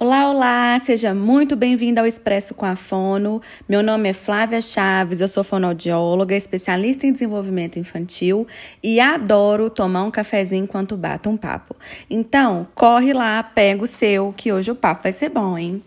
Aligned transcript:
Olá, 0.00 0.30
olá! 0.30 0.78
Seja 0.78 1.12
muito 1.12 1.56
bem-vindo 1.56 1.98
ao 1.98 2.06
Expresso 2.06 2.54
com 2.54 2.64
a 2.64 2.76
Fono. 2.76 3.42
Meu 3.68 3.82
nome 3.82 4.08
é 4.08 4.12
Flávia 4.12 4.60
Chaves, 4.60 5.20
eu 5.20 5.26
sou 5.26 5.42
fonoaudióloga, 5.42 6.36
especialista 6.36 7.04
em 7.04 7.12
desenvolvimento 7.12 7.80
infantil 7.80 8.46
e 8.80 9.00
adoro 9.00 9.68
tomar 9.68 10.04
um 10.04 10.10
cafezinho 10.12 10.62
enquanto 10.62 10.96
bato 10.96 11.28
um 11.28 11.36
papo. 11.36 11.74
Então, 12.08 12.68
corre 12.76 13.12
lá, 13.12 13.42
pega 13.42 13.82
o 13.82 13.88
seu, 13.88 14.32
que 14.36 14.52
hoje 14.52 14.70
o 14.70 14.76
papo 14.76 15.02
vai 15.02 15.10
ser 15.10 15.30
bom, 15.30 15.58
hein? 15.58 15.82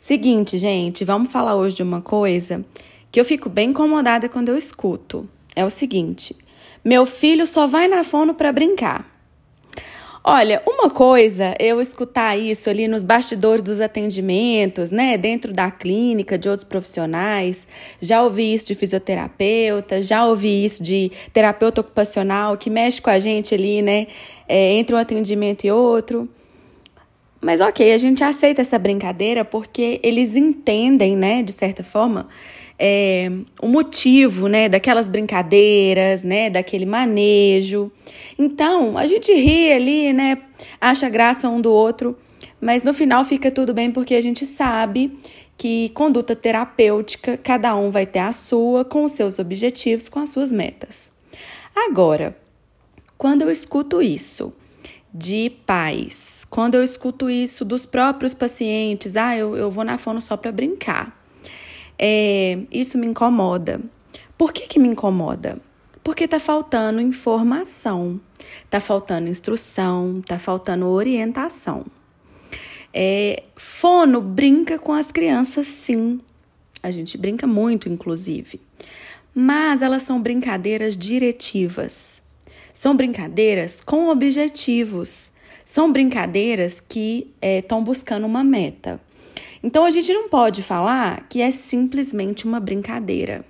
Seguinte, 0.00 0.56
gente, 0.56 1.04
vamos 1.04 1.30
falar 1.30 1.54
hoje 1.54 1.76
de 1.76 1.82
uma 1.82 2.00
coisa 2.00 2.64
que 3.12 3.20
eu 3.20 3.26
fico 3.26 3.50
bem 3.50 3.68
incomodada 3.68 4.26
quando 4.26 4.48
eu 4.48 4.56
escuto. 4.56 5.28
É 5.54 5.66
o 5.66 5.70
seguinte: 5.70 6.34
meu 6.82 7.04
filho 7.04 7.46
só 7.46 7.66
vai 7.66 7.88
na 7.88 8.04
fono 8.04 8.32
para 8.32 8.52
brincar. 8.52 9.09
Olha, 10.22 10.62
uma 10.66 10.90
coisa 10.90 11.54
eu 11.58 11.80
escutar 11.80 12.36
isso 12.36 12.68
ali 12.68 12.86
nos 12.86 13.02
bastidores 13.02 13.62
dos 13.62 13.80
atendimentos, 13.80 14.90
né, 14.90 15.16
dentro 15.16 15.50
da 15.50 15.70
clínica, 15.70 16.36
de 16.36 16.46
outros 16.46 16.68
profissionais. 16.68 17.66
Já 17.98 18.22
ouvi 18.22 18.52
isso 18.52 18.66
de 18.66 18.74
fisioterapeuta, 18.74 20.02
já 20.02 20.26
ouvi 20.26 20.62
isso 20.62 20.82
de 20.82 21.10
terapeuta 21.32 21.80
ocupacional 21.80 22.58
que 22.58 22.68
mexe 22.68 23.00
com 23.00 23.08
a 23.08 23.18
gente 23.18 23.54
ali, 23.54 23.80
né, 23.80 24.08
é, 24.46 24.74
entre 24.74 24.94
um 24.94 24.98
atendimento 24.98 25.64
e 25.64 25.70
outro. 25.72 26.28
Mas 27.40 27.62
ok, 27.62 27.90
a 27.90 27.98
gente 27.98 28.22
aceita 28.22 28.60
essa 28.60 28.78
brincadeira 28.78 29.42
porque 29.42 29.98
eles 30.02 30.36
entendem, 30.36 31.16
né, 31.16 31.42
de 31.42 31.52
certa 31.52 31.82
forma, 31.82 32.28
é, 32.82 33.30
o 33.60 33.68
motivo, 33.68 34.48
né, 34.48 34.66
daquelas 34.66 35.06
brincadeiras, 35.06 36.22
né, 36.22 36.48
daquele 36.48 36.86
manejo. 36.86 37.92
Então, 38.38 38.96
a 38.96 39.06
gente 39.06 39.30
ri 39.34 39.70
ali, 39.70 40.12
né, 40.14 40.38
acha 40.80 41.06
graça 41.10 41.46
um 41.46 41.60
do 41.60 41.70
outro, 41.70 42.16
mas 42.58 42.82
no 42.82 42.94
final 42.94 43.22
fica 43.22 43.50
tudo 43.50 43.74
bem 43.74 43.90
porque 43.90 44.14
a 44.14 44.20
gente 44.22 44.46
sabe 44.46 45.18
que 45.58 45.90
conduta 45.90 46.34
terapêutica, 46.34 47.36
cada 47.36 47.76
um 47.76 47.90
vai 47.90 48.06
ter 48.06 48.20
a 48.20 48.32
sua, 48.32 48.82
com 48.82 49.04
os 49.04 49.12
seus 49.12 49.38
objetivos, 49.38 50.08
com 50.08 50.18
as 50.18 50.30
suas 50.30 50.50
metas. 50.50 51.10
Agora, 51.76 52.34
quando 53.18 53.42
eu 53.42 53.50
escuto 53.50 54.00
isso 54.00 54.54
de 55.12 55.50
pais, 55.66 56.46
quando 56.48 56.76
eu 56.76 56.82
escuto 56.82 57.28
isso 57.28 57.62
dos 57.62 57.84
próprios 57.84 58.32
pacientes, 58.32 59.16
ah, 59.16 59.36
eu, 59.36 59.54
eu 59.54 59.70
vou 59.70 59.84
na 59.84 59.98
fono 59.98 60.22
só 60.22 60.34
para 60.34 60.50
brincar 60.50 61.19
é, 62.02 62.58
isso 62.72 62.96
me 62.96 63.06
incomoda. 63.06 63.78
Por 64.38 64.54
que, 64.54 64.66
que 64.66 64.78
me 64.78 64.88
incomoda? 64.88 65.58
Porque 66.02 66.24
está 66.24 66.40
faltando 66.40 66.98
informação, 66.98 68.18
está 68.64 68.80
faltando 68.80 69.28
instrução, 69.28 70.20
está 70.20 70.38
faltando 70.38 70.86
orientação. 70.86 71.84
É, 72.94 73.42
fono 73.54 74.22
brinca 74.22 74.78
com 74.78 74.94
as 74.94 75.12
crianças, 75.12 75.66
sim. 75.66 76.18
A 76.82 76.90
gente 76.90 77.18
brinca 77.18 77.46
muito, 77.46 77.86
inclusive. 77.86 78.58
Mas 79.34 79.82
elas 79.82 80.02
são 80.02 80.22
brincadeiras 80.22 80.96
diretivas. 80.96 82.22
São 82.72 82.96
brincadeiras 82.96 83.82
com 83.82 84.08
objetivos. 84.08 85.30
São 85.66 85.92
brincadeiras 85.92 86.80
que 86.80 87.30
estão 87.42 87.80
é, 87.80 87.82
buscando 87.82 88.24
uma 88.26 88.42
meta. 88.42 88.98
Então 89.62 89.84
a 89.84 89.90
gente 89.90 90.12
não 90.12 90.28
pode 90.28 90.62
falar 90.62 91.26
que 91.28 91.42
é 91.42 91.50
simplesmente 91.50 92.46
uma 92.46 92.58
brincadeira. 92.58 93.44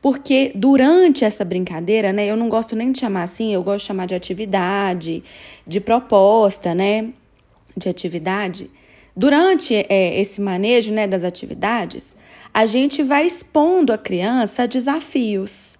Porque 0.00 0.52
durante 0.54 1.24
essa 1.24 1.44
brincadeira, 1.44 2.12
né, 2.12 2.26
eu 2.26 2.36
não 2.36 2.48
gosto 2.48 2.76
nem 2.76 2.92
de 2.92 3.00
chamar 3.00 3.24
assim, 3.24 3.52
eu 3.52 3.62
gosto 3.62 3.80
de 3.80 3.88
chamar 3.88 4.06
de 4.06 4.14
atividade, 4.14 5.24
de 5.66 5.80
proposta, 5.80 6.74
né, 6.74 7.08
de 7.76 7.88
atividade. 7.88 8.70
Durante 9.16 9.74
é, 9.74 10.20
esse 10.20 10.40
manejo, 10.40 10.92
né, 10.92 11.06
das 11.06 11.24
atividades, 11.24 12.16
a 12.54 12.66
gente 12.66 13.02
vai 13.02 13.26
expondo 13.26 13.92
a 13.92 13.98
criança 13.98 14.62
a 14.62 14.66
desafios. 14.66 15.76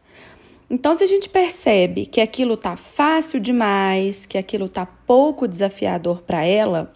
Então, 0.71 0.95
se 0.95 1.05
a 1.05 1.07
gente 1.07 1.29
percebe 1.29 2.05
que 2.05 2.21
aquilo 2.21 2.57
tá 2.57 2.77
fácil 2.77 3.39
demais, 3.39 4.27
que 4.27 4.37
aquilo 4.37 4.69
tá 4.69 4.85
pouco 4.85 5.47
desafiador 5.47 6.23
para 6.23 6.45
ela, 6.45 6.93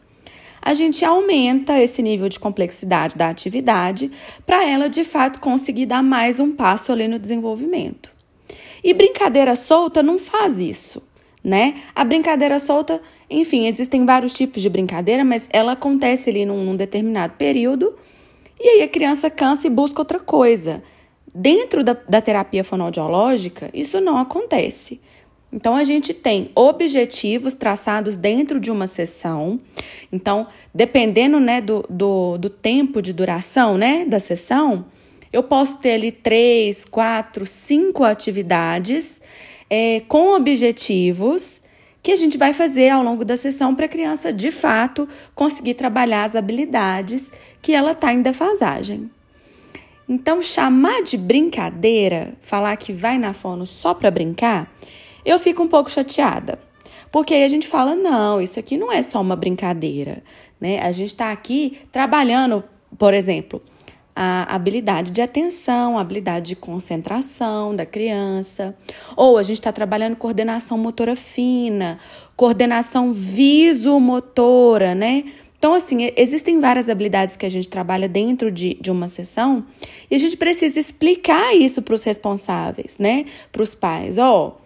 a 0.63 0.75
gente 0.75 1.05
aumenta 1.05 1.79
esse 1.81 2.01
nível 2.01 2.29
de 2.29 2.39
complexidade 2.39 3.17
da 3.17 3.29
atividade 3.29 4.13
para 4.47 4.65
ela 4.65 4.89
de 4.89 5.03
fato 5.03 5.41
conseguir 5.41 5.87
dar 5.87 6.05
mais 6.05 6.39
um 6.39 6.53
passo 6.53 6.93
ali 6.93 7.09
no 7.09 7.19
desenvolvimento. 7.19 8.13
E 8.85 8.95
brincadeira 8.95 9.57
solta 9.57 10.03
não 10.05 10.19
faz 10.19 10.61
isso, 10.61 11.03
né? 11.43 11.83
A 11.95 12.05
brincadeira 12.05 12.61
solta, 12.61 13.03
enfim, 13.29 13.67
existem 13.67 14.07
vários 14.07 14.33
tipos 14.33 14.63
de 14.63 14.69
brincadeira, 14.69 15.25
mas 15.25 15.49
ela 15.53 15.73
acontece 15.73 16.31
ali 16.31 16.47
num, 16.47 16.65
num 16.65 16.77
determinado 16.77 17.35
período 17.37 17.97
e 18.61 18.69
aí 18.69 18.83
a 18.83 18.89
criança 18.89 19.29
cansa 19.29 19.67
e 19.67 19.71
busca 19.71 20.01
outra 20.01 20.21
coisa. 20.21 20.81
Dentro 21.35 21.83
da, 21.83 21.95
da 22.09 22.21
terapia 22.21 22.63
fonoaudiológica, 22.63 23.69
isso 23.75 24.01
não 24.01 24.17
acontece. 24.17 25.01
Então, 25.53 25.77
a 25.77 25.85
gente 25.85 26.15
tem 26.15 26.51
objetivos 26.55 27.53
traçados 27.53 28.17
dentro 28.17 28.59
de 28.59 28.71
uma 28.71 28.87
sessão. 28.87 29.61
Então, 30.11 30.47
dependendo 30.75 31.39
né, 31.39 31.61
do, 31.61 31.85
do, 31.91 32.39
do 32.39 32.49
tempo 32.49 33.03
de 33.03 33.13
duração 33.13 33.77
né, 33.77 34.07
da 34.07 34.19
sessão, 34.19 34.87
eu 35.31 35.43
posso 35.43 35.79
ter 35.79 35.93
ali 35.93 36.11
três, 36.11 36.85
quatro, 36.85 37.45
cinco 37.45 38.03
atividades 38.03 39.21
é, 39.69 40.01
com 40.09 40.35
objetivos 40.35 41.63
que 42.03 42.13
a 42.13 42.17
gente 42.17 42.37
vai 42.37 42.53
fazer 42.53 42.89
ao 42.89 43.03
longo 43.03 43.25
da 43.25 43.37
sessão 43.37 43.75
para 43.75 43.87
a 43.87 43.89
criança, 43.89 44.33
de 44.33 44.51
fato, 44.51 45.09
conseguir 45.35 45.75
trabalhar 45.75 46.25
as 46.25 46.35
habilidades 46.35 47.31
que 47.61 47.73
ela 47.73 47.93
está 47.93 48.13
em 48.13 48.23
defasagem. 48.23 49.11
Então, 50.09 50.43
chamar 50.43 51.03
de 51.03 51.17
brincadeira, 51.17 52.35
falar 52.41 52.77
que 52.77 52.93
vai 52.93 53.19
na 53.19 53.33
fono 53.33 53.67
só 53.67 53.95
para 53.95 54.11
brincar, 54.11 54.71
eu 55.25 55.39
fico 55.39 55.63
um 55.63 55.69
pouco 55.69 55.91
chateada. 55.91 56.59
Porque 57.11 57.35
aí 57.35 57.45
a 57.45 57.49
gente 57.49 57.67
fala, 57.67 57.95
não, 57.95 58.41
isso 58.41 58.59
aqui 58.59 58.79
não 58.79 58.91
é 58.91 59.03
só 59.03 59.21
uma 59.21 59.37
brincadeira, 59.37 60.23
né? 60.61 60.81
A 60.81 60.91
gente 60.93 61.09
está 61.09 61.31
aqui 61.31 61.79
trabalhando, 61.93 62.65
por 62.99 63.13
exemplo, 63.13 63.63
a 64.17 64.55
habilidade 64.55 65.11
de 65.11 65.21
atenção, 65.21 65.99
a 65.99 66.01
habilidade 66.01 66.49
de 66.49 66.57
concentração 66.57 67.75
da 67.75 67.85
criança, 67.85 68.75
ou 69.17 69.39
a 69.39 69.43
gente 69.43 69.59
está 69.59 69.73
trabalhando 69.73 70.17
coordenação 70.17 70.77
motora 70.79 71.17
fina, 71.17 71.99
coordenação 72.37 73.13
visomotora, 73.13 74.95
né? 74.95 75.25
Então, 75.59 75.75
assim, 75.75 76.11
existem 76.17 76.61
várias 76.61 76.89
habilidades 76.89 77.37
que 77.37 77.47
a 77.47 77.51
gente 77.51 77.69
trabalha 77.69 78.09
dentro 78.09 78.51
de, 78.51 78.75
de 78.81 78.91
uma 78.91 79.09
sessão 79.09 79.65
e 80.11 80.17
a 80.17 80.19
gente 80.19 80.37
precisa 80.37 80.81
explicar 80.81 81.55
isso 81.55 81.81
para 81.83 81.95
os 81.95 82.03
responsáveis, 82.03 82.99
né? 82.99 83.27
Para 83.53 83.63
os 83.63 83.75
pais. 83.75 84.19
Ó, 84.19 84.49
oh, 84.49 84.62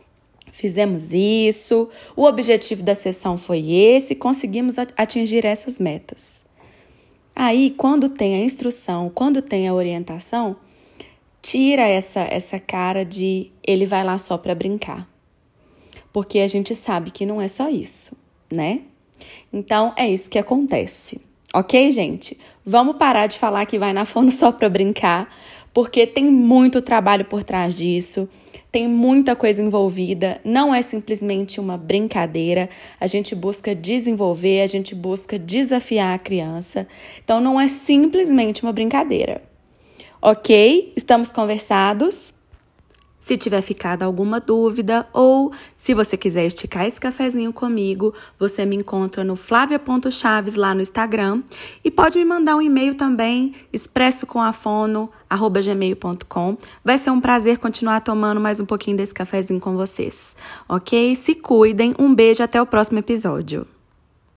fizemos 0.56 1.12
isso, 1.12 1.90
o 2.16 2.24
objetivo 2.24 2.82
da 2.82 2.94
sessão 2.94 3.36
foi 3.36 3.70
esse, 3.70 4.14
conseguimos 4.14 4.76
atingir 4.78 5.44
essas 5.44 5.78
metas. 5.78 6.42
Aí, 7.34 7.74
quando 7.76 8.08
tem 8.08 8.34
a 8.34 8.38
instrução, 8.42 9.12
quando 9.14 9.42
tem 9.42 9.68
a 9.68 9.74
orientação, 9.74 10.56
tira 11.42 11.82
essa 11.82 12.20
essa 12.20 12.58
cara 12.58 13.04
de 13.04 13.52
ele 13.62 13.84
vai 13.84 14.02
lá 14.02 14.16
só 14.16 14.38
para 14.38 14.54
brincar. 14.54 15.06
Porque 16.10 16.38
a 16.38 16.48
gente 16.48 16.74
sabe 16.74 17.10
que 17.10 17.26
não 17.26 17.38
é 17.38 17.48
só 17.48 17.68
isso, 17.68 18.16
né? 18.50 18.80
Então 19.52 19.92
é 19.94 20.08
isso 20.08 20.30
que 20.30 20.38
acontece. 20.38 21.20
OK, 21.52 21.90
gente? 21.90 22.38
Vamos 22.64 22.96
parar 22.96 23.26
de 23.26 23.38
falar 23.38 23.66
que 23.66 23.78
vai 23.78 23.92
na 23.92 24.06
fono 24.06 24.30
só 24.32 24.50
para 24.50 24.70
brincar, 24.70 25.28
porque 25.76 26.06
tem 26.06 26.24
muito 26.24 26.80
trabalho 26.80 27.26
por 27.26 27.44
trás 27.44 27.74
disso 27.74 28.26
tem 28.72 28.88
muita 28.88 29.36
coisa 29.36 29.62
envolvida, 29.62 30.40
não 30.44 30.74
é 30.74 30.82
simplesmente 30.82 31.58
uma 31.58 31.78
brincadeira. 31.78 32.68
A 33.00 33.06
gente 33.06 33.34
busca 33.34 33.74
desenvolver, 33.74 34.60
a 34.60 34.66
gente 34.66 34.94
busca 34.94 35.38
desafiar 35.38 36.14
a 36.14 36.18
criança. 36.18 36.86
Então 37.24 37.40
não 37.40 37.58
é 37.58 37.68
simplesmente 37.68 38.62
uma 38.62 38.74
brincadeira. 38.74 39.40
Ok? 40.20 40.92
Estamos 40.94 41.32
conversados? 41.32 42.34
Se 43.26 43.36
tiver 43.36 43.60
ficado 43.60 44.04
alguma 44.04 44.38
dúvida 44.38 45.04
ou 45.12 45.50
se 45.76 45.92
você 45.94 46.16
quiser 46.16 46.46
esticar 46.46 46.86
esse 46.86 47.00
cafezinho 47.00 47.52
comigo, 47.52 48.14
você 48.38 48.64
me 48.64 48.76
encontra 48.76 49.24
no 49.24 49.34
flavia.chaves 49.34 50.54
lá 50.54 50.72
no 50.72 50.80
Instagram 50.80 51.42
e 51.82 51.90
pode 51.90 52.20
me 52.20 52.24
mandar 52.24 52.54
um 52.54 52.62
e-mail 52.62 52.94
também, 52.94 53.52
expressocomafono@gmail.com. 53.72 56.56
Vai 56.84 56.98
ser 56.98 57.10
um 57.10 57.20
prazer 57.20 57.58
continuar 57.58 57.98
tomando 57.98 58.40
mais 58.40 58.60
um 58.60 58.64
pouquinho 58.64 58.96
desse 58.96 59.12
cafezinho 59.12 59.58
com 59.58 59.74
vocês. 59.74 60.36
OK? 60.68 61.16
Se 61.16 61.34
cuidem. 61.34 61.96
Um 61.98 62.14
beijo 62.14 62.44
até 62.44 62.62
o 62.62 62.66
próximo 62.66 63.00
episódio. 63.00 63.66